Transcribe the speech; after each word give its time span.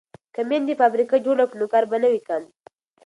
که 0.33 0.41
میندې 0.49 0.73
فابریکه 0.81 1.17
جوړ 1.25 1.37
کړي 1.51 1.57
نو 1.59 1.65
کار 1.73 1.83
به 1.89 1.97
نه 2.03 2.07
وي 2.11 2.21
کم. 2.27 2.43